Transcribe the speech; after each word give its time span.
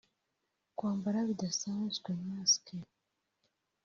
kwambara 0.77 1.19
bidasanzwe 1.29 2.09
(Mask)… 2.27 2.65